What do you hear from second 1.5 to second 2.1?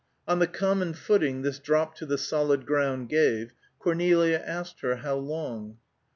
drop to